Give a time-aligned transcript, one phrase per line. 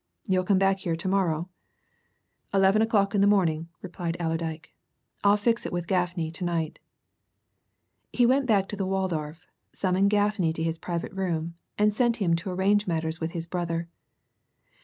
[0.25, 1.47] You'll come here to morrow?"
[2.55, 4.73] "Eleven o'clock in the morning," replied Allerdyke.
[5.23, 6.79] "I'll fix it with Gaffney to night."
[8.11, 12.35] He went back to the Waldorf, summoned Gaffney to his private room, and sent him
[12.37, 13.89] to arrange matters with his brother.